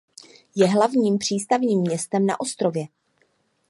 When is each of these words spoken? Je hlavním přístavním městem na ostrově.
Je 0.55 0.67
hlavním 0.67 1.17
přístavním 1.17 1.81
městem 1.81 2.25
na 2.25 2.39
ostrově. 2.39 2.85